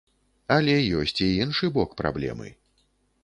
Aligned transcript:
Але 0.55 0.75
ёсць 1.01 1.19
і 1.27 1.27
іншы 1.45 1.69
бок 1.77 1.93
праблемы. 2.01 2.47